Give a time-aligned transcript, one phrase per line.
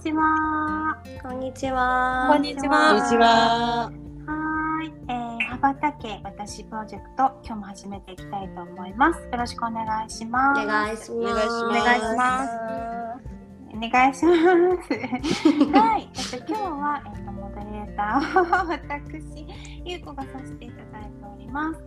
[0.00, 0.96] ちは。
[1.22, 2.28] こんにちは。
[2.32, 2.92] こんにちは。
[2.92, 3.26] こんにちは。
[3.26, 3.92] は
[4.24, 9.20] はい、えー、羽ばたけ私プロジェクト今日も始めていきたいと思います。
[9.20, 10.62] よろしくお願いしまおす。
[10.62, 12.50] お願いしますお願いします
[13.74, 14.32] お願いしま
[14.82, 14.94] す。
[15.78, 17.29] はい、えっと今日はえっと
[18.00, 19.46] ターを私
[19.84, 21.80] ゆうこがさせていただいております。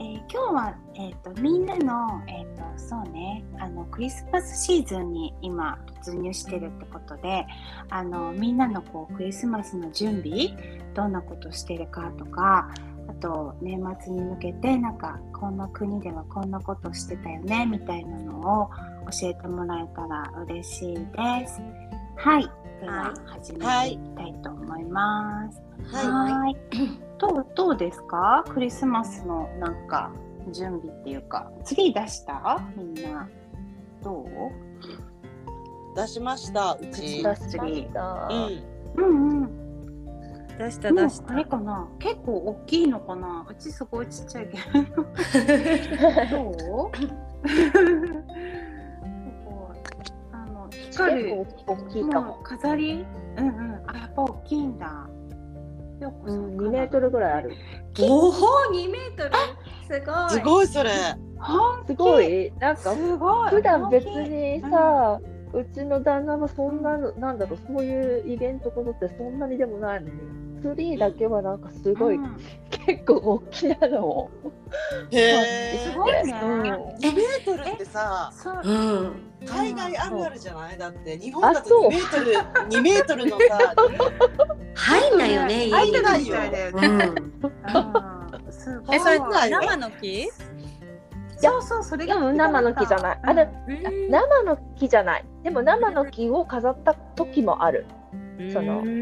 [0.00, 7.46] えー今日はえっとみんなのえっとそうねあのクリスマスシーズンに今突入してるってことで、
[7.88, 10.56] あのみんなのこうクリスマスの準備
[10.94, 12.70] どんなことしてるかとか。
[13.08, 18.70] あと年末に向けてなんかこの国ではこんなことしてたよねみたいなのを
[19.10, 21.60] 教えてもらえたら嬉しいです。
[22.16, 22.48] はい、
[22.86, 25.62] ははい始めていきたいと思います。
[25.94, 26.32] はい。
[26.32, 26.56] はい。
[27.18, 28.44] どうどうですか？
[28.48, 30.10] クリスマスのなんか
[30.52, 32.60] 準備っていうか、ツリー出した？
[32.76, 33.28] みんな
[34.02, 34.26] どう？
[35.96, 36.78] 出しました。
[36.80, 37.22] うち。
[37.22, 38.28] 出しました。
[38.30, 38.62] うん。
[38.96, 39.60] うんうん。
[40.58, 41.88] 出した出したあれかな？
[41.98, 43.46] 結構大きいのかな？
[43.48, 45.04] うちすごいちっちゃいけど。
[46.30, 46.90] どう？
[51.04, 53.06] あの光る結構大きいかも飾り？
[53.36, 53.82] うんうん。
[53.86, 54.86] あやっぱ大きいんだ。
[56.00, 57.52] ようこさうん、んかな2メートルぐらいある。
[58.00, 58.32] おお
[58.72, 59.30] 2メートル？
[59.86, 60.90] すごいすごいそれ。
[61.38, 63.50] 本すごいなんかすごい。
[63.50, 65.20] 普段別にさ、
[65.52, 70.12] うちの旦那はそんなのなんだろうそういうイベントことってそんなにでもないのに
[70.60, 72.36] ツリーだけはなんかすごい、うん。
[72.70, 74.30] 結構大きなのを。
[75.10, 75.78] へえ。
[75.90, 76.40] すごいね。
[76.42, 78.60] うん2メートルってさ、そう。
[78.64, 79.12] うん。
[79.46, 80.78] 海外あるあるじゃない？
[80.78, 81.88] だって日本だとあそう。
[81.88, 82.32] 2メートル、
[82.68, 83.74] 2メートルのさ、
[84.74, 86.88] 入んないよね入んないみたいだよね。
[86.88, 87.00] うん。
[87.00, 87.06] う
[88.48, 88.96] んすごい。
[88.96, 90.28] えそれ生の木？
[91.42, 93.20] そうそうそれがでも生の木じゃない。
[93.22, 94.10] あれうん。
[94.10, 95.24] 生の木じゃない。
[95.42, 97.86] でも生の木を飾った時もある。
[97.94, 97.99] うん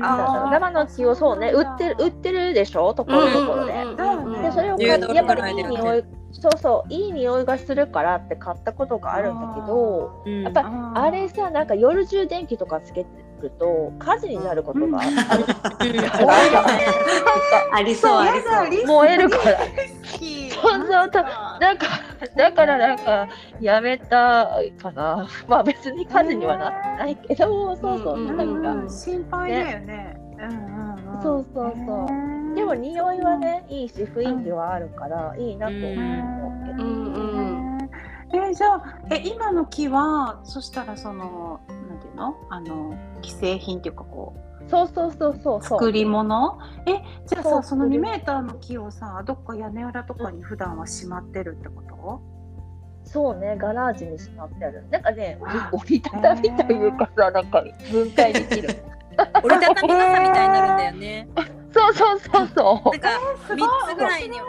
[0.03, 0.51] あー。
[0.51, 2.95] 生の木をそうね売ってる売ってるでしょ？
[2.95, 3.73] ところどころで、
[4.43, 10.43] でそれをやっぱりいい匂いそうそういい匂いがするからって買ったことがあるんだけどうん。
[10.43, 13.11] やっぱあれさなんか夜中電気とかつけて
[13.43, 15.15] ると火事になることがある。
[15.15, 15.23] か
[16.23, 16.27] ら
[17.73, 18.87] ありそうありそう。
[18.87, 19.59] 燃えるから。
[20.61, 21.11] そうそうなん
[21.79, 21.87] か
[22.37, 23.29] だからなんか
[23.61, 24.51] やめた
[24.83, 25.29] かな。
[25.47, 28.91] まあ別に火事にはなってないけどそうそううんなんか、うん。
[28.91, 30.17] 心配だよね。
[30.39, 31.23] うんうんうん。
[31.23, 32.55] そうそうそう。
[32.55, 35.87] でも匂いはねいいし雰囲気はあるからいいなと思う
[36.67, 37.19] けど、うんう
[37.77, 37.91] ん。
[38.33, 41.61] えじゃあえ今の木はそしたらその
[42.19, 42.37] の？
[42.51, 45.79] あの既製品っていうかこうそうそうそうそうそう。
[45.79, 46.59] 作り物？
[46.87, 52.21] えじゃあそうさその作り2メーターの木をさどっか屋根裏とかに普段はしまってるってこと？
[53.05, 54.85] そうねガラージにしまってある。
[54.91, 58.69] なんかねあ折りたたみというかさなんか分解できる。
[59.43, 61.29] 折りたたみ傘みたいになるんだよね。
[61.73, 62.91] そうそうそうそう。
[62.91, 63.09] なんか
[63.47, 64.41] すごい三つぐらいに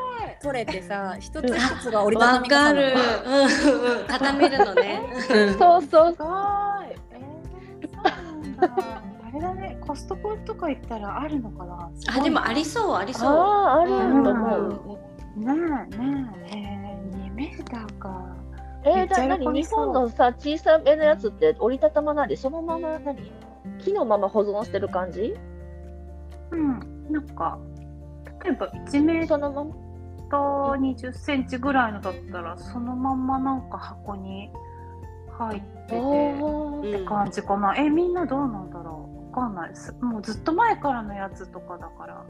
[0.41, 2.93] 取れてさ一つ一つが折りたたわみ傘なのかる。
[3.25, 3.99] うん。
[3.99, 4.07] うん。
[4.07, 5.01] 畳めるのね。
[5.31, 5.81] うんそう。
[5.83, 6.15] そう
[8.61, 11.91] あれだねコストコとか行ったらあるのかな？
[12.07, 13.29] あでもありそうありそう。
[13.29, 14.69] あああるうんと思う、
[15.37, 15.45] ね
[15.93, 18.35] えねええー、2メーターか。
[18.83, 19.53] えー、じゃあ何？
[19.53, 23.31] 日本のさ小さめのやつって折りたたまないでそのまま何？
[23.79, 25.35] 木のまま保存してる感じ？
[26.51, 26.79] うん
[27.11, 27.59] なんか
[28.43, 29.75] 例えば1メーそのまま？
[30.29, 34.51] ター20センチぐらいのだったらそのまんまなんか箱に
[35.39, 39.35] 入っててって感じかな、えみんなどうなんだろう。
[39.35, 39.75] わかんない。
[39.75, 42.25] すもうずっと前からのやつとかだから。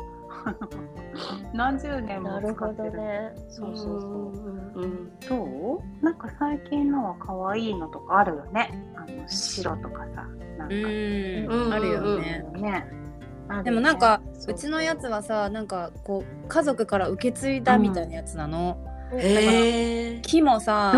[1.54, 2.92] 何十年もなるほ使ってる。
[2.92, 3.34] どね。
[3.50, 4.82] そうそうそう。
[4.82, 5.12] うん。
[5.28, 6.06] どう？
[6.06, 8.70] なんか最近のは可愛いのとかあるよね。
[8.96, 10.28] あの白とかさ。
[10.58, 10.84] なんか、うん。
[11.48, 11.74] うん。
[11.74, 12.46] あるよね。
[12.56, 13.00] ね。
[13.64, 14.58] でもなんかそうう。
[14.58, 18.78] ちのやつはさなんかこう家族から受け継いだみたいなやつなの、
[19.14, 20.22] へえ。
[20.22, 20.94] 木もさ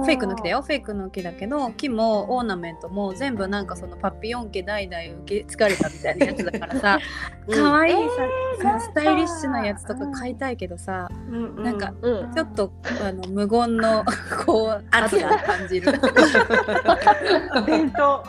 [0.00, 0.62] のフェイクの木だよ。
[0.62, 6.98] フェイクの木だけど木もオーナメントも全部なんかそのパピヨン家代々受け継がれたみたいなやつだからさ
[7.50, 14.04] 可愛いさ、えーさスタイリッシュなやつとか買いたいけどさ、うんなんかうんちょっとあの無言の
[14.44, 15.92] こう圧を感じる。
[17.66, 18.22] 伝統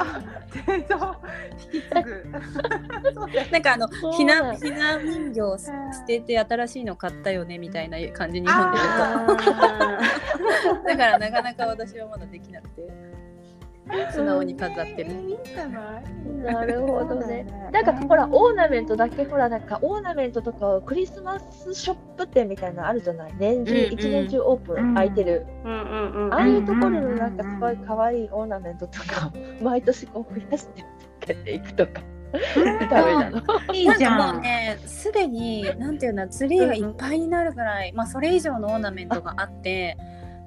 [0.51, 1.15] 伝統
[1.73, 2.25] 引き継ぐ。
[3.51, 5.71] なんかあのひなひな人形を捨
[6.05, 12.81] てて新しいの買ったよねみたいな感じに読んでるあと だからなかなか私はまだできなくて
[14.11, 15.11] 素直に飾ってる。
[15.11, 15.67] いいんじゃ
[16.43, 17.45] なるほどね。
[17.71, 23.33] なんかほらオーナメントだけほらなんかオーナメントとかをクリスマスショップ店みたいなのあるじゃない？
[23.37, 26.33] 年中一年中オープうんン開いてる、うんうんうん。
[26.33, 29.31] ああいうところのなんかすごい可愛いオーナメントとかを
[29.63, 30.83] 毎年こう増やして
[31.19, 32.01] けていくとか。
[33.73, 34.33] いいじゃん。
[34.33, 39.97] もうねすでになんていうんだツリーがいっぱいになるぐらい、まあそれ以上のオーナメントがあって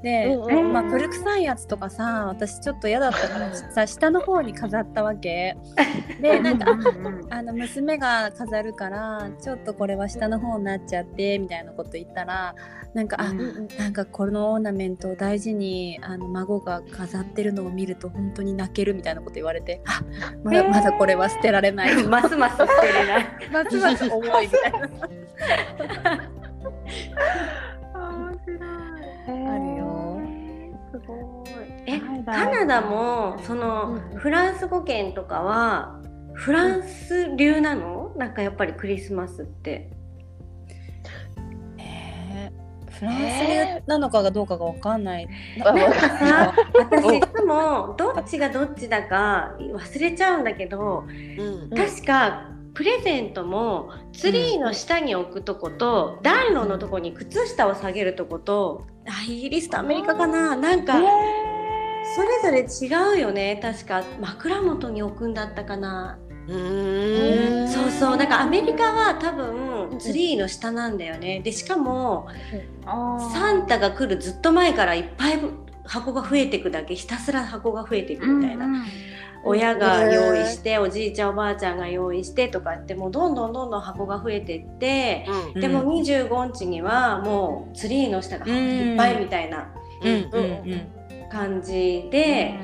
[0.05, 5.57] で、うんうんまあ古臭いやつとかさ私ちょっと嫌だったからさ下の方に飾ったわけ。
[6.21, 6.67] でなんか
[7.31, 12.55] あの娘が飾るからちょっとこれは下の方になっちゃってみたいなこと言ったら
[12.93, 20.03] なんかあ、うんなんかこのオーナメントを大事にあの孫が飾ってるのを見ると本当に泣けるみたいなこと言われてあ
[20.45, 21.95] まだまだこれは捨てられない。
[22.05, 23.27] ますます捨てれない。
[23.51, 26.31] ますます重いみたいな
[30.95, 31.51] すごい。
[31.87, 36.01] えはいカナダもそのうんフランス語圏とかは
[36.35, 38.13] フランス流なの？
[38.17, 39.91] なんかやっぱりクリスマスって。
[41.79, 45.29] えーフランス流なのかがどうかがわかんない。
[45.65, 60.57] あなんかさ、私いつもどっちがどっちだか忘れちゃうんだけど、うん確かプレゼントもツリーの下に置くとこと暖炉のとこに靴下を下げるとことあイギリスとアメリカかな。
[60.57, 60.95] なんか
[62.17, 63.59] それぞれ違うよね。
[63.63, 66.19] 確か枕元に置くんだったかな。
[66.49, 67.69] うーん。
[67.69, 68.17] そうそう。
[68.17, 71.41] なんかアメリカは多分ツリーの下なんだよね。
[71.41, 72.29] でしかも
[72.85, 75.39] サンタが来るずっと前からいっぱい
[75.85, 78.67] 箱が増えていくだけひたすら箱が増えていくみたいな、
[79.45, 85.61] 親が用意しておじいちゃんおばあちゃんが用意してとかってもうどんどんどんどん箱が増えていって、うん。
[85.61, 90.13] でも25日にはもうツリーの下がいっぱいみたいなうん。
[90.13, 90.73] うん。
[90.73, 91.29] うん。
[91.31, 92.55] 感じで、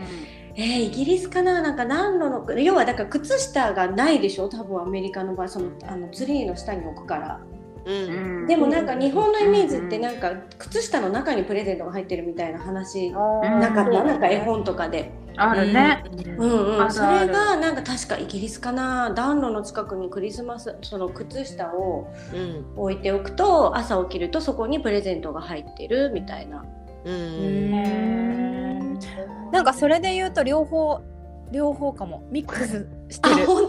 [0.55, 1.63] えーイギリスかな？
[1.63, 4.49] なんか暖炉の要はだから靴下がないでしょ？
[4.49, 7.41] 多分アメリカの場合そのあのツリーの下に置くから。
[7.87, 8.47] うん。
[8.47, 14.05] でもなんか日本のイメージってなんか靴下の中にプレゼントが入ってるみたいな話なかった？
[14.05, 15.13] なんか絵本とかで。
[15.43, 16.05] あるね。
[16.37, 16.51] うん。
[16.51, 16.93] うん、あるある。
[16.93, 19.11] それがなんか確かイギリスかな。
[19.15, 22.65] 暖炉の近くにクリスマスその靴下をうん。
[22.77, 26.65] 置いておくと朝起きるとそこにプレゼントが入ってるみたいな。
[27.05, 27.71] ううん。
[28.95, 28.99] ん
[29.53, 31.01] なんかそれで言うと両方
[31.51, 32.23] 両方かも。
[32.31, 33.47] ミックスしてる。
[33.47, 33.69] 本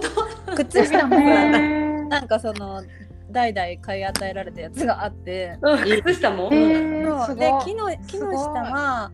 [0.56, 1.16] 靴下も。
[1.20, 2.84] へなんかその
[3.32, 5.58] 代々買い与えられたやつがあって。
[5.62, 5.78] 当。
[5.78, 6.48] 靴下も？
[6.48, 6.52] う。
[6.52, 9.12] で木の木の下は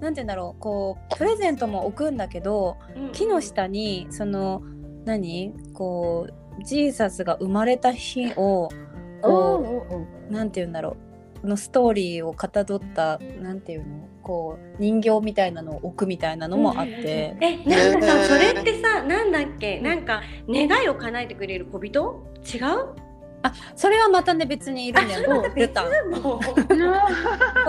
[0.00, 2.76] なんて言うんだろうこうプレゼントも置くんだけど
[3.12, 4.62] 木の下にその
[5.04, 5.54] 何？
[5.72, 6.26] こ
[6.60, 8.68] うジーザスが生まれた日を
[9.22, 9.86] こ
[10.28, 10.96] うなんて言うんだろ
[11.42, 11.46] う。
[11.46, 14.08] のストーリーをかたどったなんていうの？
[14.22, 19.78] こう人形みたいなのを置くみたいなのもあって、えなんかさそれってさなんだっけ？
[19.80, 22.24] なんか願いを叶えてくれる小人？
[22.52, 22.62] 違う？
[23.42, 25.42] あそれはまたね別にいるんだよ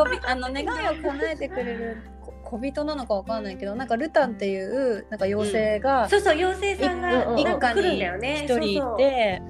[0.05, 2.16] ル あの願いを叶えてくれるこ
[2.49, 8.43] 小人なのかわかんないけどなんかルタンっていうなんか妖精がそうそう妖精さんがうん一家にだよね。
[8.45, 9.41] 一人いて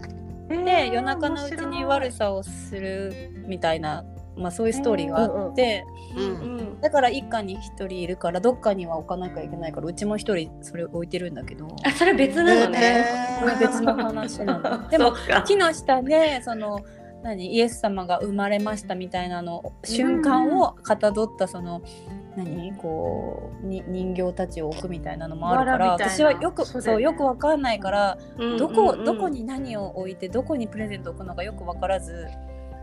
[0.50, 4.04] ーで夜中のうちに悪さをするみたいな、
[4.38, 5.86] まあ、そういうストーリーがあって、
[6.16, 6.52] うん。
[6.52, 13.38] うんだから一家に一人いるからどっかには置かなきゃいけないからうちも一人それ置いてるんだけどあそれ別なのね。
[13.40, 14.88] これ別の話なの。
[14.90, 15.14] でも
[15.46, 16.80] 木の下でその
[17.24, 21.82] 何イエス様が生まれましたみたいなの瞬間をかたどったその
[22.38, 22.74] 何？
[22.78, 26.86] こうに人形たちを置くみたいなのもあるから私はよくそうね。
[26.86, 29.06] そうよくわかんないからうんどこうんうん。
[29.06, 32.28] どこに何を置いてどこにプレゼントを置くのかよく分からず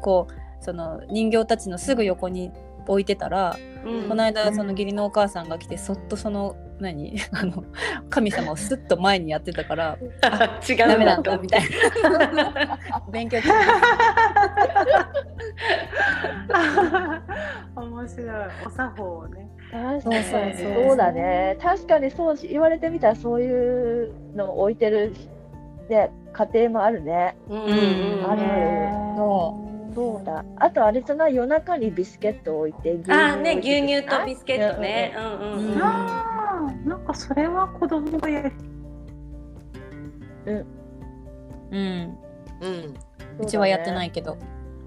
[0.02, 2.50] こうその人形たちのすぐ横に
[2.86, 4.08] 置いてたら、うん。
[4.08, 7.16] この間その義理のお母さんが来てそっとその何？
[7.32, 7.64] あの
[8.10, 9.98] 神様をスッと前にやってたから
[10.68, 11.62] 違うダメなんだみたい
[12.02, 12.78] な。
[13.10, 13.48] 勉強中。
[17.76, 18.28] 面白い。
[18.66, 19.48] お作法をね。
[19.70, 20.02] 確かに。
[20.02, 20.84] そうそうそう。
[20.88, 21.56] そうだね。
[21.60, 25.12] 確かにそうし言われてみたらそういうのを置いてる、
[25.88, 27.36] ね、家庭もあるね。
[27.48, 27.70] うんうんう
[28.22, 28.42] んある
[29.94, 35.14] そそうだあとあれじゃない夜中にビスケットを置いて牛乳あーね置いて牛乳とビスケットね。
[35.16, 35.82] うんうんうん。
[35.82, 38.52] ああ、なんかそれは子供がやる。
[40.46, 40.66] うん
[41.70, 42.18] うん
[43.40, 44.36] うちはやってないいけど、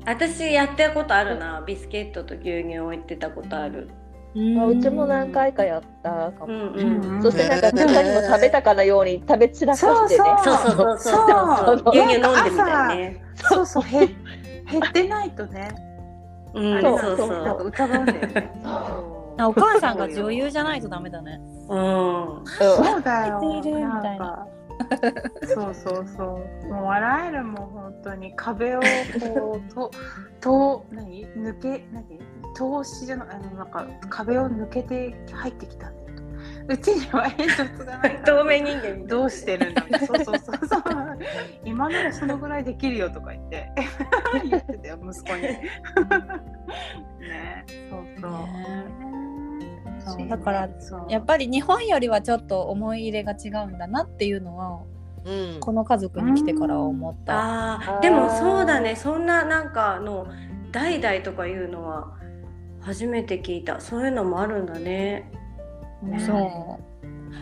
[0.05, 1.61] 私やったことあるな。
[1.65, 3.89] ビスケットと牛乳置いてたことある。
[4.35, 7.23] ううちも何回かやったかも、うんううんん。
[7.23, 11.77] そしてなんか中にも食べたかのように食べ散らかしてねそうそうそうそうそう。
[11.79, 13.23] そう牛乳飲んでみたいね。
[13.35, 14.07] そうそう、へ
[14.71, 15.69] 減ってないとね。
[16.53, 17.67] うんそうそうそなんかう。
[17.67, 18.51] 疑うんだよね。
[19.39, 22.37] あお母さんが女優じゃないとダメだねうん。
[22.39, 23.39] うんそうだよ。
[23.39, 24.47] 減っているみたいななんか。
[25.43, 26.23] そうそうそ
[26.63, 26.67] う。
[26.73, 28.79] もう笑えるもん本当に壁を
[29.35, 29.91] こうと
[30.41, 31.25] と何？
[31.27, 32.03] 抜け何？
[32.55, 33.27] 投資じゃない？
[33.33, 36.06] あのなんか壁を抜けて入ってきたんだよと。
[36.69, 38.37] うちには煙突がないから。
[38.37, 39.83] 透明人間どうしてるんだ。
[39.85, 40.83] みたいなそうそうそうそう。
[41.65, 43.71] 今ならそのぐらいできるよとか言って。
[44.49, 45.41] 言ってたよ息子に。
[45.41, 45.61] ね
[47.89, 48.31] そうそう、
[50.17, 51.05] そうだからそう。
[51.09, 54.81] やっぱり日本よりはちょっと思い入れが違うんだなっていうのは
[55.25, 55.59] うん。
[55.59, 57.75] この家族に来てからは思った。
[57.75, 57.99] あー。
[58.01, 58.95] でもそうだね。
[58.95, 60.27] そんななんかあの
[60.71, 62.13] 代々とかいうのは
[62.81, 63.79] 初めて聞いた。
[63.79, 65.31] そういうのもあるんだね。
[66.03, 66.19] ね。
[66.19, 66.79] そ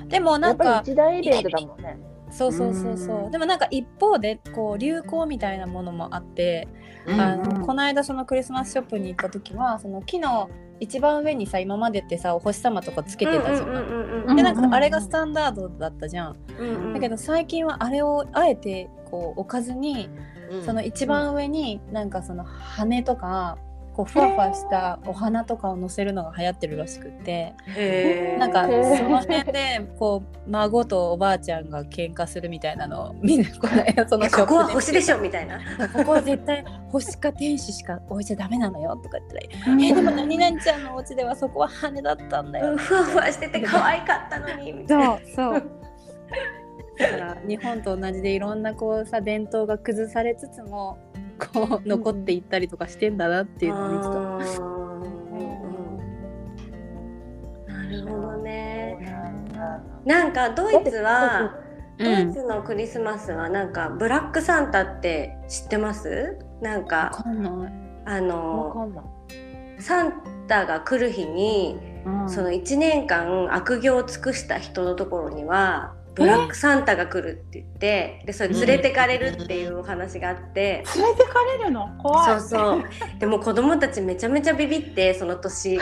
[0.05, 0.09] う。
[0.09, 1.97] でもなんかり一大イベントだもんね。
[2.31, 3.25] そうそうそうそう。
[3.25, 3.31] うん。
[3.31, 6.67] でもなんか一方でこう流行みたいなものもあって、
[7.07, 13.69] うんあのこの間そのクリスマスショップに行った時はその木の一番上にさ今までってさお星様とかつけてたじゃん。
[13.69, 16.35] うんうんうんうんでなんかあれがスタンダードだったじゃん。
[16.59, 20.09] うんうんだけど最近はあれをあえてこう置かずに
[20.51, 20.63] うん。
[20.63, 23.57] その一番上になんかその羽とか
[23.95, 27.53] こうふわふわしたお花とかを乗せるのが流行ってるらしくって
[28.37, 28.73] なんかそ
[29.09, 35.59] の辺でこう孫とおばあちゃんが喧嘩するみたいなのを見るこの間 そのここは星でしょみたいな。
[35.93, 39.41] ここは絶対星か天使しか置いちゃダメなのよとか言ったら
[39.73, 42.71] 「えーでも何々ちゃんのお家ではそこは羽だったんだよ。
[42.71, 45.05] うん」ふわふわしてて可愛かったのにみたいな。
[45.05, 45.63] そうそう。
[46.97, 50.97] だから日本と同じでいろんなこうさ伝統が崩されつつも
[51.37, 54.03] こう残っていったりとかしてんだなっていうのを見て
[57.67, 57.73] た。
[57.73, 58.97] なるほどね。
[60.05, 61.55] なんかドイツは
[61.97, 66.37] ドイツのクリスマスはなんかブラックサンタって知ってます？
[66.61, 67.51] なんわかかんない。
[68.05, 69.05] あわのかんない。
[69.81, 70.13] サン
[70.47, 81.89] タが来る日にうんその1年間悪行を尽くした人のところにはブラックサンタが来るって言ってでそれ連れてかれるっていうお話があって、連れてかれるの？
[82.01, 82.41] 怖い。
[82.41, 82.83] そうそう。
[83.19, 85.77] でも子供たちめちゃめちゃビビってその年。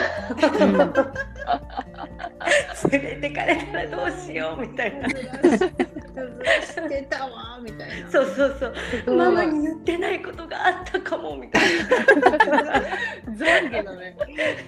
[2.90, 5.08] 連れてかれたらどうしようみたいな。
[5.08, 5.14] し
[6.88, 8.10] てたわみたいな。
[8.10, 8.66] そうそうそ
[9.12, 9.16] う。
[9.16, 11.62] ママに言ってないことがあったかもみたい
[13.26, 14.16] 懺悔だね。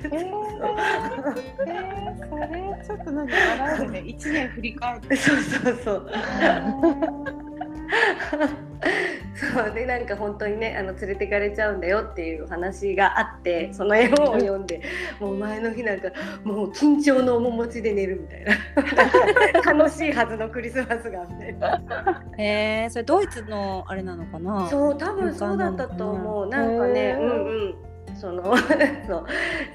[0.04, 0.14] えー、
[1.66, 4.00] えー、それちょっと何笑えるね。
[4.06, 5.08] 一年振り返って。
[5.08, 6.10] なそうそうそう。
[9.36, 14.82] そうでなんか本当にねあの連れてかれちゃうんだよっていう話があってその絵本を読んで
[15.20, 16.08] もう前の日なんか
[16.42, 19.62] もう緊張の面持ちで寝るみたいな。
[19.72, 24.68] 楽しいはずのクリスマスがみたいなへえそれドイツのあれなのかな？
[24.68, 26.48] そう多分そうだったと思う。
[26.48, 27.74] なんかねうんうん。
[28.14, 28.56] その
[29.06, 29.26] そう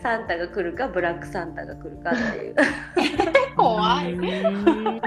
[0.02, 2.56] サンタが来るかブラックサンタが来るかっていう
[3.62, 5.02] 怖いうん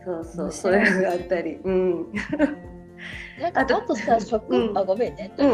[0.04, 2.07] そうそうそういうのがあったりうん
[3.40, 5.30] なんかあとさ、職、うんあごめんね。
[5.38, 5.47] う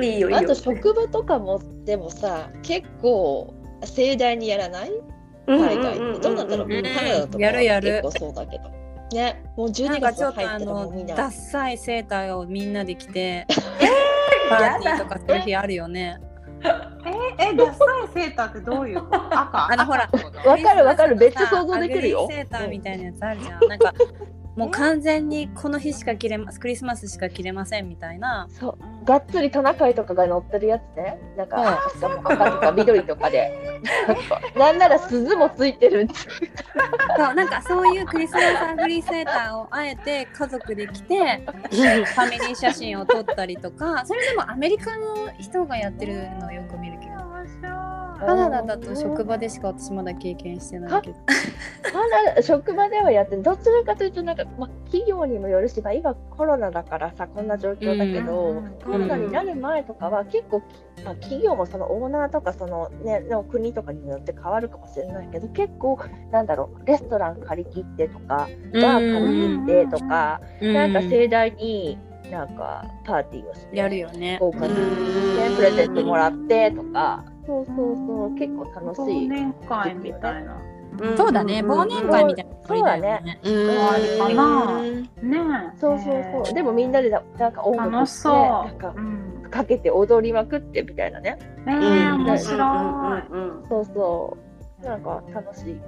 [0.00, 3.52] んいいよあと職場とかもでもさ、結構
[3.84, 4.90] 盛大にやらない？
[5.46, 6.66] 海外ってどうなんだろう？
[6.68, 8.70] うんカナダとやるやる結構そうだけど。
[9.12, 11.14] ね、もう12なんかちょっとあ月入ったらものうみんな。
[11.14, 13.46] ダッサいセーターをみんなで着て
[14.48, 16.18] パーティーとかする日あるよね。
[17.38, 19.40] ええダサいセーターってどういうこと？
[19.40, 19.72] 赤？
[19.72, 20.08] あのほら
[20.46, 21.16] わかるわかる。
[21.16, 22.28] クリスマスのさめっちゃ想像できるよ。
[22.30, 23.68] セーターみたいなやつあるじゃん。
[23.68, 23.92] なんか
[24.56, 28.48] もう完全にこの日しか着れまクリスマスしか着れませんみたいな。
[28.50, 31.18] そう、がっつりトナカイとかが乗ってるやつね。
[31.36, 31.78] なんか、
[32.24, 33.80] 赤とか緑とかで。
[34.56, 36.06] なんなら鈴もついてる。
[37.16, 41.16] そうなんかそういうクリスマスアグリーセーターをあえて家族で着て
[41.46, 47.11] ファミリー写真を撮ったりとかそれでもアメリカの人がやってるのをよく見るけど
[48.26, 51.16] カナダだと職場でしか私まだ経験してないけど。
[51.92, 60.62] まだ職場ではやってるどちらかというとなんか、まあ、企業にもよるし、まあ、今コロナだからさこんな状況だけど、うんコロナになる前とかは結構、
[61.04, 65.98] まあ、企業もそのオーナーとかその、ね、の国とかによって変わるかもしれないけど結構
[66.30, 71.98] なんだろうレストラン借り切ってとかバー借り切ってとか、なんか盛大に
[72.30, 74.38] なんかパーティーをしてやるよね。
[74.40, 78.34] 豪華に、ね、プレゼントもらってとかそうそうそう。
[78.34, 79.26] 結構楽しい。
[79.26, 80.60] 忘年会みたいな。
[81.16, 81.60] そうだね。
[81.62, 83.40] 忘年会みたいなノリだよね。
[83.44, 83.70] うん。
[83.80, 84.82] あるかな。
[84.82, 86.54] ねそうそうそう。
[86.54, 88.34] でもみんなでななんか音楽楽しそう。
[88.34, 89.50] なんかうん。
[89.50, 91.38] かけて踊りまくってみたいなね。
[91.66, 92.24] ねえうん。
[92.26, 92.56] 面白
[93.68, 94.36] そうそ
[94.82, 94.84] う。
[94.86, 95.80] なんか楽しい。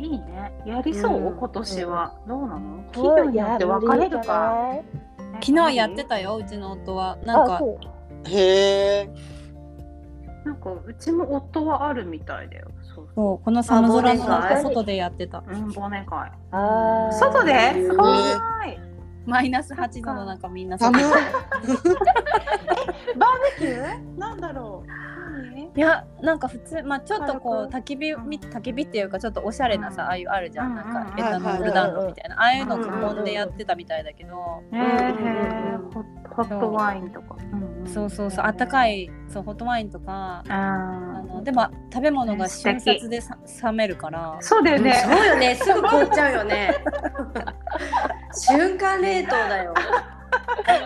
[0.00, 0.52] いいいね。
[0.66, 1.16] やりそう？
[1.18, 1.36] うん。
[1.36, 2.14] 今年は。
[2.26, 2.82] どうなの？
[2.92, 4.74] 企業によって分かれるか
[5.42, 6.36] 昨日やってたよ。
[6.36, 7.18] うちの夫は。
[7.24, 7.78] なんあ、かそう。
[8.28, 9.10] へえ。
[10.44, 12.68] なんかうちも夫はあるみたいだよ。
[12.82, 15.38] そうそそうこの寒空の中外でやってた。
[15.38, 16.32] ううん忘年会。
[16.50, 17.12] あー。
[17.12, 17.72] 外で？
[17.84, 18.18] すごい。
[19.24, 21.14] マイナス8度の中みんな寒い外。
[23.16, 24.18] バーベキュー？
[24.18, 24.88] なんだろう。
[24.88, 25.11] 何
[25.74, 30.08] いやなんか普通まあちょっとこう軽焚き火焚き火っていうかちょっとおしゃれなさ、うん。
[30.08, 36.02] ああいうあるじゃん、うんなんかうんエタノール暖炉みたいな、ああいうの囲んでやってたみたいだけど、えー、ホ
[36.34, 37.36] ホットワインとか。
[37.86, 38.44] そうそうそう。
[38.46, 44.36] あったかいそうホットワインとかああのでも食べ物が瞬殺でさ冷めるから。
[44.40, 44.94] そうだよね。
[45.04, 45.54] そうよね。
[45.56, 46.72] すぐ凍っちゃうよね。
[48.34, 49.74] 瞬間冷凍だよ。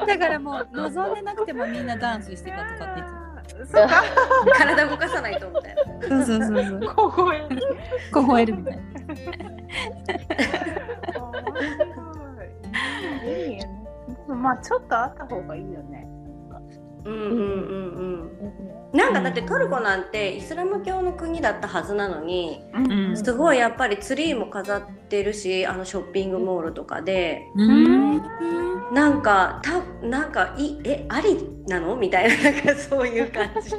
[0.06, 3.15] だからもう望んでなくてもみんなダンスしてたとかって言って
[3.64, 4.02] そうか。
[4.58, 7.48] 体動かさないとみたいなそうそうそうそう凍える。
[8.12, 8.82] 凍えるみたいな
[13.24, 13.68] いいよね。
[14.08, 16.06] で もまあちょっとあった方がいいよね。
[17.06, 18.98] うんうんうんうん。
[18.98, 23.16] なんかだってトルコなんてイスラム教の国だったはずなのにうん。
[23.16, 27.42] すごいやっぱりツリーも飾ってるしあのショッピングモールとかで。
[27.54, 28.22] うん。
[28.92, 31.36] なんかたなんかいえあり
[31.66, 31.96] なの？
[31.96, 33.70] みたいななんかそういう感じ。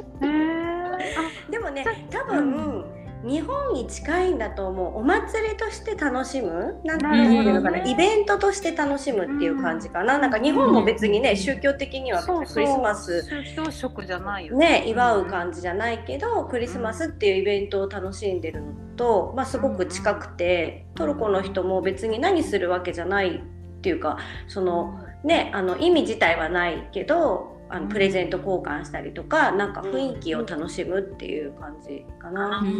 [1.50, 2.84] でもね多分
[3.24, 4.98] 日本に近いんだと思う。
[4.98, 6.80] お祭りとして楽しむ？
[6.84, 14.84] なんていうのかな、ねイベントとして楽しむっていう感じかな、なんか日本も別にね宗教的にはクリスマス宗教色じゃないよね。
[14.86, 23.40] 祝う感じじゃないけどクリスマスっていうイベントを楽しんでるのと、まあ、すごく近くてトルコの人も別に何するわけじゃないっ
[23.80, 32.60] ていうかそのねあの意味自体はないけどあのプレゼント交換したりとかなんか雰囲気を楽しむっていう感じかな。
[32.62, 32.68] うん。
[32.68, 32.74] う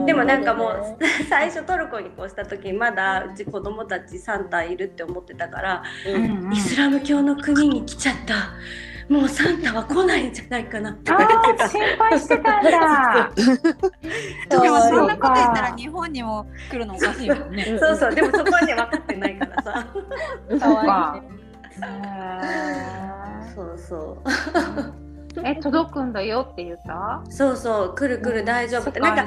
[0.00, 0.96] んでもなんかもう
[1.28, 6.52] 最初トルコに越した時まだうち子供たちサンタいるって思ってたからうんうん。
[6.52, 8.34] イスラム教の国に来ちゃった。
[9.08, 11.10] もうサンタは来ないんじゃないかなって。
[11.10, 11.18] 心
[11.98, 13.30] 配してたんだ。
[14.48, 17.76] でもそんなこと言ったら日本にも来るのおかしいもんね。
[17.78, 18.14] そうそう。
[18.14, 19.86] でもそこはね分かってないからさ。
[20.60, 20.68] か。
[20.70, 21.42] わいい
[23.88, 24.92] そうそう。
[25.34, 27.22] ーえ届くんだよって言った？
[27.30, 27.94] そうそう。
[27.94, 28.90] 来る来る大丈夫。
[28.90, 29.26] ってなんか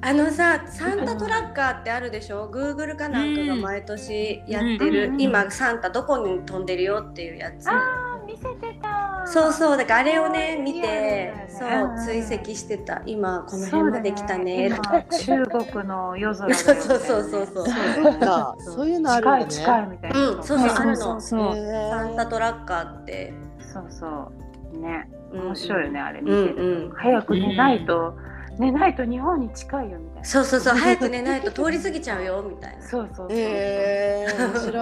[0.00, 5.20] あのさサンタトラッカーってあるでしょ？Google かなんかが毎年やってる、うん。
[5.20, 7.68] 今サンタどこに飛んでるよっていうやつ。
[7.68, 9.24] あ見せてた。
[9.26, 9.76] そうそう。
[9.76, 13.02] だからあれをね見リてそう追跡してた。
[13.04, 15.46] 今この辺まで来たねとかそうだね。
[15.50, 16.54] 今中国の夜空ね。
[16.54, 17.66] そうそうそうそうそう。
[17.66, 18.88] そっか、そう。
[18.88, 19.46] いうのあるんだね。
[19.48, 20.28] 近い近いみたいな。
[20.30, 21.20] うんそうそうあるの。
[21.20, 23.34] サンタトラッカーって
[23.72, 24.32] そうそ
[24.74, 24.78] う。
[24.78, 25.08] ね。
[25.32, 26.20] うん面白いよね、あれ。
[26.22, 26.48] 見うん。
[26.48, 28.16] てる、うん早く寝ないと、
[28.58, 30.24] 寝ないと日本に近いよみたいな。
[30.24, 30.76] そうそうそう。
[30.76, 32.82] 早く寝ないと通り過ぎちゃうよみたいな。
[32.82, 33.38] そうそうそう。
[33.38, 34.72] へえ、面白い。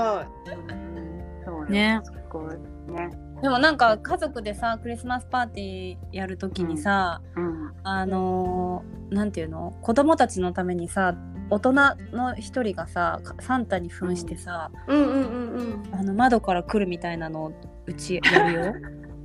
[1.45, 2.01] そうよね。
[2.05, 2.55] すごい。
[2.93, 3.11] ね。
[3.43, 7.73] でもなんか家族でさクリスマスパーティーやるときにさ、うん。
[7.83, 9.73] あのーなんていうの？
[9.83, 11.15] 子供たちのためにさ
[11.51, 11.73] 大人
[12.13, 15.95] の一人がさサンタに扮してさ、うんうんうんうん。
[15.95, 17.53] あの窓から来るみたいなのを
[17.87, 18.75] うちやるよ。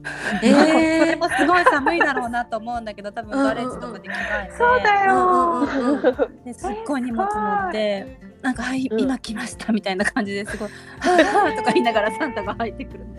[0.42, 5.16] えそれーもすごい寒いだろうなと思うんだけど多分ガレージとかで着替えて、そうだよ。
[5.16, 6.10] うんうんう
[6.42, 9.00] んですっごい荷物持ってなんか「はい、うん。
[9.00, 10.70] 今来ました」みたいな感じですごい
[11.00, 13.16] 「はあはあ」とか言いながらサンタが入ってくるの。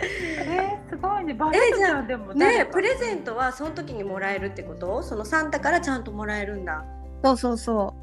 [0.00, 1.34] えー、すごいね。
[1.34, 5.02] バレるじゃんでもねえプレゼントはその時にもらえるってこと？
[5.02, 6.84] そのサンタからちゃんともらえるんだ。
[7.24, 7.94] そうそうそ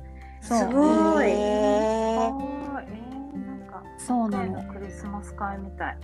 [0.41, 0.45] う。
[0.45, 0.59] そう。
[0.59, 1.27] すごい
[3.97, 4.63] そうなの。
[4.63, 5.97] クリスマス会みたい。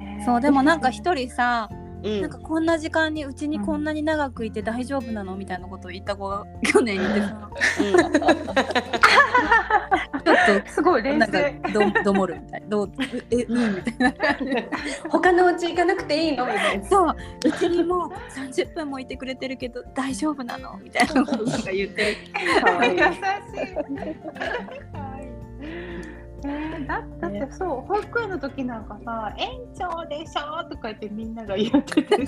[0.00, 0.24] えー。
[0.24, 1.68] そうでもなんか一人さ、
[2.02, 2.20] うん。
[2.20, 7.50] なんかこんな時間にうちにこんなに長くいて大丈夫なのみたいなことを言った子が去年いてさ
[10.24, 11.72] ちょっすごい冷となんか静。
[11.72, 12.60] どどもるみたい。
[12.60, 12.92] などう
[13.30, 14.14] えうんみたいな。
[15.08, 16.86] 他のうち行かなくていいのみたいな。
[16.88, 17.16] そう。
[17.46, 22.16] うちにもう30分もいてくれてるけど大丈夫なのみたいなことが言ってる。
[22.92, 23.74] 優しい。
[26.44, 32.16] えー、だだってそう保育園の時なんかさ「園長でしょ」とか言ってみんなが言ってて。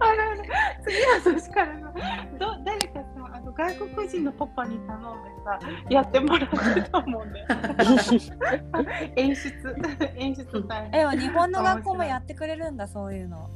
[0.00, 0.48] あれね
[0.84, 1.92] 次の年からさ
[2.38, 5.58] ど誰かさあの外国人のパパに頼んでさ
[5.90, 7.46] やってもらってたもんね
[9.16, 9.76] 演出。
[10.16, 11.12] 演出大変。
[11.12, 13.50] え日本の学校もやってくれるんだそういうの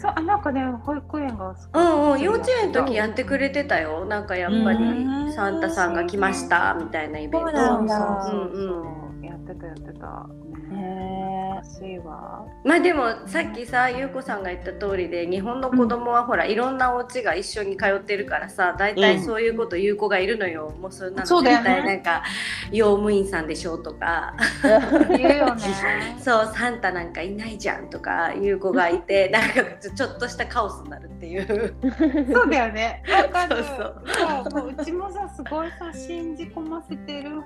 [0.00, 4.04] そうあなんかね保育園がうんうん幼稚園の時やってくれてたよ。
[4.04, 5.32] なんかやっぱりうん。
[5.32, 7.48] サンタさんが来ましたみたいなイベント。
[7.48, 8.22] そうなんだ。
[8.22, 8.50] そうそう
[9.20, 9.24] うん。
[9.24, 10.26] やってたやってた。
[10.70, 10.78] ね。
[10.80, 11.27] へ欲
[11.64, 21.64] しいわまあでもさっきさ優子さんが言った通りで日本の子供はほらいろんなお家が一緒に通ってるからさ大体そういうこと言う子がいるのよ、もうそんなの絶そうだよね。
[21.64, 22.22] 対なんか
[22.72, 24.34] 用務員さんでしょとか。
[25.16, 26.16] 言うよね。
[26.20, 29.62] そうサンタなんかいないじゃんとかいう子がいて なんか
[29.94, 31.74] ちょっとしたカオスになるっていう。
[32.32, 33.02] そうだよね。
[33.10, 33.64] わかる。
[33.64, 34.02] そう
[34.50, 37.42] そううちもさすごいさ信じ込ませてる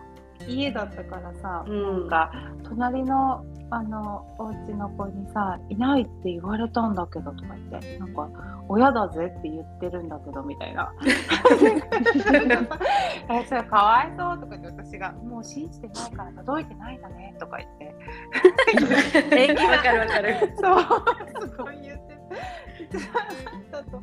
[0.49, 2.33] 家だったからさ、うんなんか
[2.65, 8.29] 隣のあのお家の子にさ「いないって言われたんだけど」とか言ってなんか
[8.69, 10.93] 「親だぜって言ってるんだけど」みたいな
[13.31, 17.95] 「えそれかわいそう」とか言って私が「もう信じてないから届いてないんだね」とか言って
[19.51, 20.35] えわかるわかる。
[20.61, 20.79] そ
[21.41, 22.13] うすごい言って
[22.93, 23.13] てサン
[23.71, 24.03] タとサン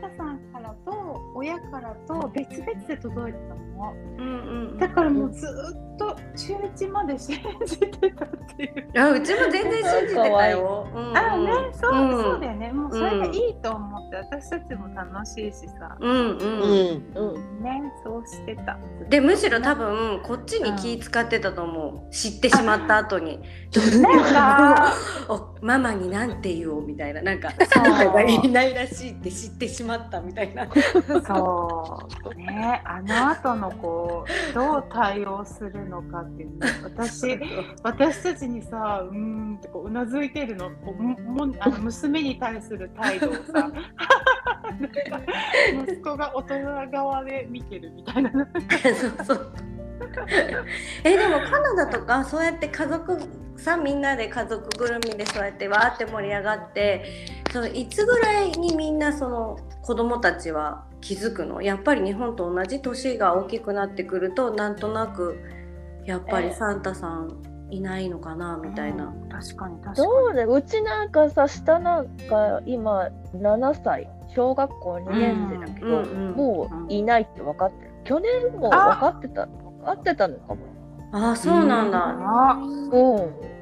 [0.00, 3.75] タさんからと親からと別々で届いてたの。
[4.18, 4.78] うんうん。
[4.78, 9.00] だからもうずっと中1まで信じてたっていう。
[9.00, 10.86] あうちも全然信じてたよ。
[10.94, 12.72] うんあね、そう、うんそうだよね。
[12.72, 15.96] もうそれでいいと思って、私たちも楽しいしさ。
[16.00, 17.16] うんうん。
[17.16, 17.34] うん。
[17.34, 18.78] うんね、そうしてた。
[19.08, 23.40] でむしろ多分こっちに気使ってたと思う知ってしまった後に
[24.00, 24.92] なんか、
[25.28, 30.66] おママになんて言おうみたいななんかそうサンタがいないらしいって知ってしまったみたいな
[31.26, 32.34] そう。
[32.34, 36.66] ね、あの後のこう、どう対応するのかっていうの。
[36.84, 37.38] 私、
[37.82, 43.70] 私たちにさ、うーんってこううなずいてるの、こうももあの娘に対する態度をさ。
[45.82, 48.30] 息子が大人側で見てるみたいな。
[48.30, 49.52] そうそう
[51.04, 53.18] えでもカナダとかそうやって家族
[53.56, 61.62] さみんなで家族ぐるみでそうやってわーって盛り上がってそのいつぐらいにみんなその子供たちは気づくの？
[61.62, 65.38] やっぱり日本と同じ年が大きくなってくるとなんとなく
[66.04, 69.06] やっぱりサンタさんいないのかなみたいな。
[69.06, 69.96] うん確かに確かに。
[69.96, 77.90] そうね、うちなんかさ、下なんか今7歳、小学校2年生だけど、うんうんうんもういないって分かってる。
[78.04, 80.60] 去年も分かってた、分かってたのかも。
[81.12, 82.16] ああそうなんだ。
[82.18, 83.55] あうん。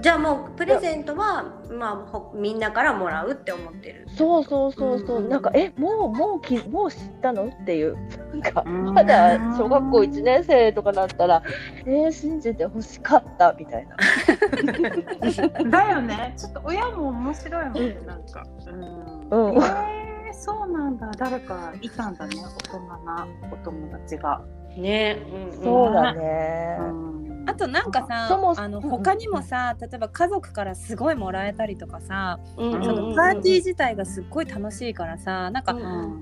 [0.00, 4.06] じゃあもうプレゼントはまあほみんなからもらうって思ってる。
[4.16, 7.46] そうそうそうそう、うんうんなんかえもうもうきもう知ったの？
[7.48, 7.96] っていう
[8.32, 11.42] なんかうんまだ小学校1年生とかだったら
[11.84, 13.96] えー、信じてほしかったみたいな
[15.70, 16.34] だよね。
[16.36, 18.44] ちょっと親も面白いもんね、なんか。
[18.66, 19.28] うん。
[19.30, 21.10] うんえー、そうなんだ。
[21.18, 24.40] 誰かいたんだね、大人なお友達が。
[24.78, 25.52] ね、うんうん。
[25.64, 26.76] そうだね。
[26.80, 27.08] うん。
[27.48, 28.88] あとなんかさそもあのうん。
[28.90, 35.74] 他にもさ例えば家族からすごいもらえたりとかさ、うんうんそのパーティー自体がすっごい楽しいからさなんか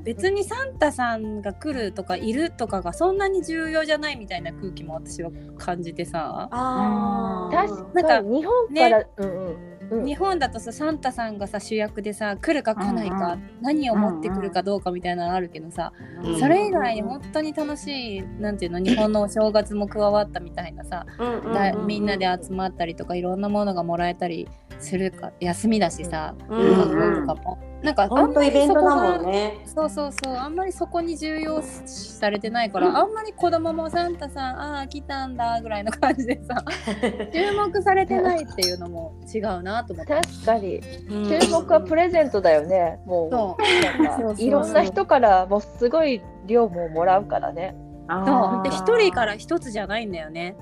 [0.04, 6.48] 別にサンタさんが来るとかいるとかがそんなに重要じゃないみたいな空気も私は感じてさ。
[6.50, 7.68] あー。
[7.68, 8.04] 確なん。
[8.04, 10.04] かかに日本から、うんうんうん。
[10.04, 21.54] 日本だとさサンタさんがさ主役でさ来るか来ないか、うんう何を持ってくるかどうかみたいなのあるけどさ、うんそれ以外に本当に楽しいなんていうの日本のお正月も加わったみたいなさ、うんうんうん。
[21.54, 29.58] だみんなで集まったりとかいろんなものがもらえたりするか休みだしさ、うん学校とかも、なんかあ本当イんまりベントだそこがね。
[29.64, 36.64] そうそうそうあんまりそこに重要視されてないから、あんまり子供もサンタさんああ来たんだぐらいの感じでさ
[37.32, 40.14] 注目されてないっていうのも違うなと思って。
[40.14, 40.80] 確かに。
[40.80, 43.00] 注注目はプレゼントだよね。
[43.06, 47.76] もういろんな人からもうすごい量ももらうからね。
[48.08, 48.62] そう。
[48.62, 50.56] で一人から一つじゃないんだよね。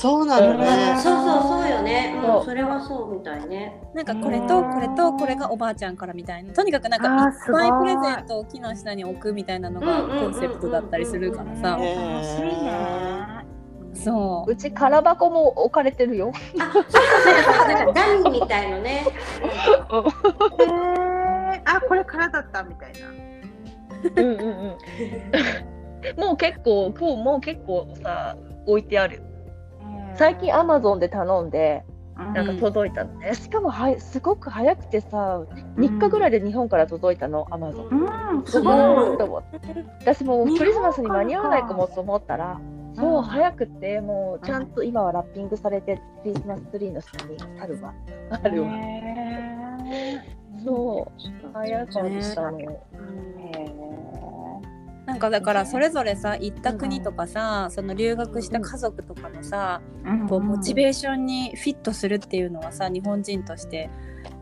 [0.00, 0.96] そうなのね。
[1.00, 2.18] そうそうそうよね。
[2.20, 3.80] そううん、それはそうみたいね。
[3.94, 13.46] なんかこれとこれとこれがおばあちゃんからみたいなとにかくなんかいっぱいプレゼントを木の下に置くみたいなのがコンセプトだったりするからさ楽しいね。
[13.94, 16.92] そううち空箱も置かれてるよあ、そうそう
[17.44, 19.06] そうなんかダミーみたいのね。
[19.08, 23.08] えー、あこれからだったみたいな。
[24.16, 24.76] うんうんうん
[26.20, 29.22] もう結構今日もう結構さ置いてある
[30.16, 31.84] 最近アマゾンで頼んで
[32.16, 35.42] なんか届いたのね、しかもはすごく早くてさ
[35.76, 37.88] 3日ぐらいで日本から届いたのアマゾン。
[37.88, 39.14] うん、すすごごい。
[39.14, 39.58] いと思って
[40.00, 42.60] 私もうクリスマスに間に合わないかもと思ったら
[42.94, 47.92] そう早くてもうちゃんと今はラッピングされてクリスマスツリーの下にあるわ。
[48.30, 48.68] あるわ。
[48.70, 50.20] へ
[50.64, 51.12] そ
[51.44, 52.08] う早かったの、
[55.14, 63.90] なんかだからそれぞれさ行った国とかさその留学した家族とかのさーこうモチベーションにフィットするっていうのはさ日本人として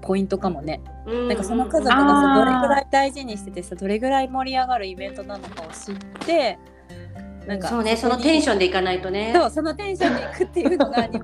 [0.00, 0.80] ポイントかもね。
[1.06, 6.58] うんなんかその家族がさどれぐらい大事にしててさどれぐらい盛り上がるイベントなのかを知って
[7.46, 9.32] なんかそうね、そのテンションでいかないとね。
[9.34, 11.22] そうそのテンションでいくっていうのが日本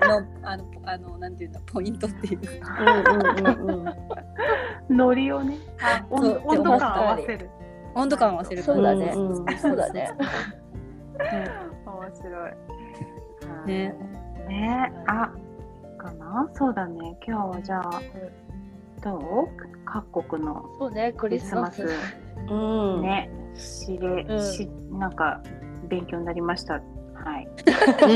[0.00, 3.94] の あのあのなんていうのポイントっていううんうんうんうん。
[4.96, 5.56] ノリをね、
[6.10, 7.48] 温そう温度感合わせる。
[7.94, 9.12] 温度感を合わせるそうだね。
[9.14, 10.10] うんうんそうだね。
[11.86, 12.52] 面白い。
[13.66, 13.94] ね。
[14.48, 14.92] ね。
[15.06, 15.30] あ
[15.98, 16.48] かな？
[16.54, 17.16] そうだね。
[17.26, 18.02] 今日はじゃあ、
[19.02, 19.48] どう？
[19.84, 21.82] 各国のそうねククリスマス。
[21.82, 22.00] リスマ
[22.48, 22.52] ス。
[22.52, 22.54] う
[22.98, 23.02] ん。
[23.02, 23.30] ね。
[23.54, 24.40] 知れ、うん。
[24.40, 25.40] しなんか
[25.88, 26.74] 勉強になりました。
[26.74, 26.80] は
[27.38, 27.48] い。
[28.02, 28.10] うん、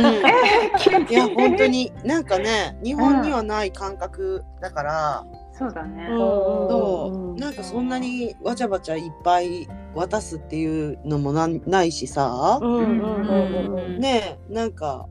[1.09, 1.93] いや本当に。
[2.05, 5.25] なんかね日本にはない感覚だから、
[5.59, 6.07] そうだね。
[6.09, 7.41] そう。
[7.41, 15.09] なんかそんなにわちゃわちゃいっぱい渡すっていうのもなんないしさ、うんうんうんうんねえなんか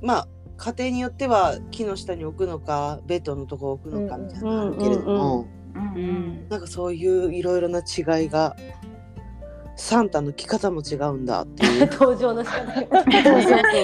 [0.00, 6.48] まあ家庭によっては木の下に置くのかベッドのとこ置くのかみたいなのあるけれども、うんうん。
[6.48, 8.56] なんかそういういろいろな違いが
[9.78, 11.88] サンタの着方も違うんだっていう。
[11.92, 12.82] 登場の仕方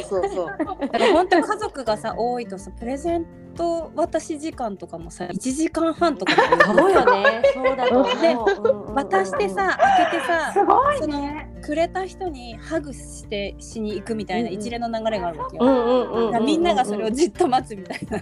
[0.02, 0.46] そうそうそうそう。
[0.80, 3.24] だから本当家族がさ多いとさプレゼン
[3.56, 6.32] ト渡し時間とかもさ1時間半とか
[6.64, 11.53] そうよね そうだと思うでうんうん渡してさ開けてさすごいそのね。
[11.64, 15.64] くれた人にハグしてしに行くみたいな一連の流れがあるわけよ。
[15.64, 18.20] うんうんうんだからみんながそれをじっと待つみたいな。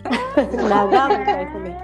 [0.69, 1.77] 長みたいなね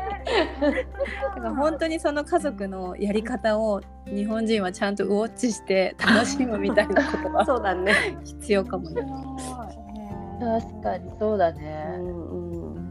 [1.35, 7.93] だから本当にその家族のやり方を日本人はちゃんとウォッチして楽しむみたいなことがそうだね
[8.25, 9.03] 必要かもね。
[10.41, 11.85] 確かにそうだうね。
[11.99, 12.89] んうん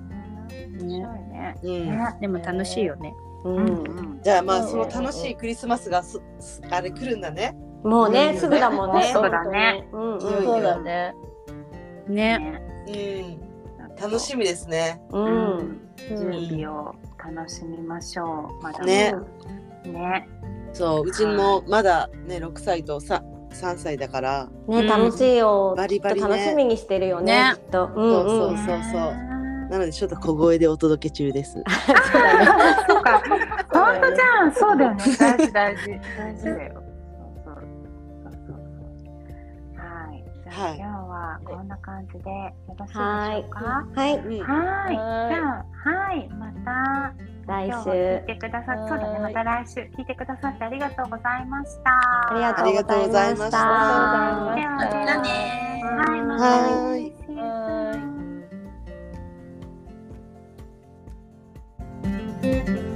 [2.19, 3.13] でも楽しいよね。
[3.45, 7.55] ううんんじゃあまあその楽しいクリスマスがすすあれ来るんだね。
[7.87, 11.13] もうねすぐだもんねそうだねうんうんそうだね。
[12.07, 12.61] ね。
[12.87, 13.37] ね
[13.79, 13.95] うん。
[13.95, 15.01] 楽しみですね。
[15.11, 18.63] ううんん準備を楽しみましょう。
[18.63, 19.13] まだね
[19.85, 20.27] ね。
[20.73, 24.49] そううちもまだね6歳とさ3歳だから。
[24.67, 29.27] ね楽しいよバリバリ楽しみにしてるよねねきっとそうそうそうそう。
[29.69, 31.53] なのでちょっと小声でお届け中です。
[32.87, 33.21] そうか。
[33.71, 34.53] 本当じゃん。
[34.53, 35.03] そうだよね。
[35.19, 36.76] 大事大事大事だよ。
[40.57, 42.99] はい、今日はこんな感じでよろしいでしょ
[43.45, 43.59] うか？
[43.95, 44.17] はい。
[44.17, 44.25] はい。
[44.27, 44.49] じゃ
[45.53, 47.13] あはいまた
[47.45, 51.91] 来週聞いてくださそうだねまた来週聞いてくださってありがとうございました。
[52.31, 53.51] ありがとうございました。
[53.51, 53.57] いまた。
[53.59, 55.21] はいまた
[62.41, 62.86] ね。